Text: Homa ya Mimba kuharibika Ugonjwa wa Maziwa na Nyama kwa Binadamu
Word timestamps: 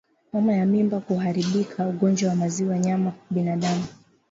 Homa 0.31 0.53
ya 0.53 0.65
Mimba 0.65 0.99
kuharibika 0.99 1.87
Ugonjwa 1.87 2.29
wa 2.29 2.35
Maziwa 2.35 2.73
na 2.75 2.79
Nyama 2.81 3.11
kwa 3.11 3.25
Binadamu 3.29 3.83